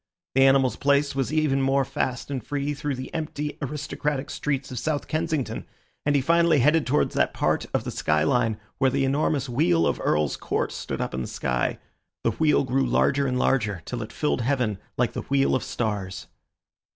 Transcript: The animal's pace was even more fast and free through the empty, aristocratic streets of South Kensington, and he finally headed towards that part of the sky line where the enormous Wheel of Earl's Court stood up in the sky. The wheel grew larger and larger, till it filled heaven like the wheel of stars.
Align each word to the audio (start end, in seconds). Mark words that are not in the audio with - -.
The 0.33 0.41
animal's 0.47 0.77
pace 0.77 1.13
was 1.13 1.31
even 1.31 1.61
more 1.61 1.85
fast 1.85 2.31
and 2.31 2.43
free 2.43 2.73
through 2.73 2.95
the 2.95 3.13
empty, 3.13 3.59
aristocratic 3.61 4.31
streets 4.31 4.71
of 4.71 4.79
South 4.79 5.07
Kensington, 5.07 5.63
and 6.07 6.15
he 6.15 6.23
finally 6.23 6.57
headed 6.57 6.87
towards 6.87 7.13
that 7.13 7.35
part 7.35 7.67
of 7.71 7.83
the 7.83 7.91
sky 7.91 8.23
line 8.23 8.57
where 8.79 8.89
the 8.89 9.05
enormous 9.05 9.47
Wheel 9.47 9.85
of 9.85 10.01
Earl's 10.03 10.37
Court 10.37 10.71
stood 10.71 11.01
up 11.01 11.13
in 11.13 11.21
the 11.21 11.27
sky. 11.27 11.77
The 12.23 12.31
wheel 12.31 12.63
grew 12.63 12.87
larger 12.87 13.27
and 13.27 13.37
larger, 13.37 13.83
till 13.85 14.01
it 14.01 14.11
filled 14.11 14.41
heaven 14.41 14.79
like 14.97 15.13
the 15.13 15.21
wheel 15.21 15.53
of 15.53 15.63
stars. 15.63 16.25